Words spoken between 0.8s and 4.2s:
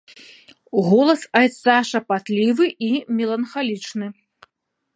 Голас айца шапатлівы і меланхалічны.